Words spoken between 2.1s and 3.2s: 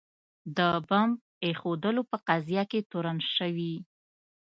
په قضیه کې تورن